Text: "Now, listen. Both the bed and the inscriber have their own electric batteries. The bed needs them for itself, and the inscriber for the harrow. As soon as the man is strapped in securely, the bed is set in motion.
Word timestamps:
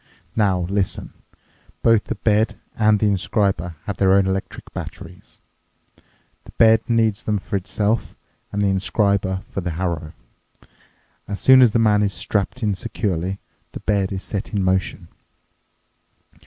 "Now, 0.35 0.61
listen. 0.61 1.13
Both 1.83 2.05
the 2.05 2.15
bed 2.15 2.59
and 2.75 2.97
the 2.99 3.05
inscriber 3.05 3.75
have 3.83 3.97
their 3.97 4.13
own 4.13 4.25
electric 4.25 4.73
batteries. 4.73 5.39
The 6.45 6.53
bed 6.57 6.81
needs 6.89 7.23
them 7.23 7.37
for 7.37 7.55
itself, 7.55 8.17
and 8.51 8.63
the 8.63 8.69
inscriber 8.71 9.43
for 9.47 9.61
the 9.61 9.69
harrow. 9.77 10.13
As 11.27 11.39
soon 11.39 11.61
as 11.61 11.71
the 11.71 11.77
man 11.77 12.01
is 12.01 12.13
strapped 12.13 12.63
in 12.63 12.73
securely, 12.73 13.37
the 13.73 13.79
bed 13.81 14.11
is 14.11 14.23
set 14.23 14.55
in 14.55 14.63
motion. 14.63 15.07